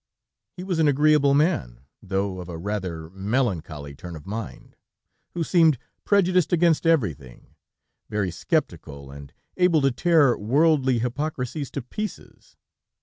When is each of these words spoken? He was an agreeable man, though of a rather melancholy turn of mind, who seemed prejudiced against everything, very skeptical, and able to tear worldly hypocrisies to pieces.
He 0.57 0.63
was 0.63 0.79
an 0.79 0.87
agreeable 0.87 1.35
man, 1.35 1.81
though 2.01 2.39
of 2.39 2.49
a 2.49 2.57
rather 2.57 3.11
melancholy 3.11 3.93
turn 3.93 4.15
of 4.15 4.25
mind, 4.25 4.75
who 5.35 5.43
seemed 5.43 5.77
prejudiced 6.05 6.51
against 6.51 6.87
everything, 6.87 7.53
very 8.09 8.31
skeptical, 8.31 9.11
and 9.11 9.31
able 9.57 9.81
to 9.81 9.91
tear 9.91 10.35
worldly 10.35 10.97
hypocrisies 10.97 11.69
to 11.69 11.83
pieces. 11.83 12.55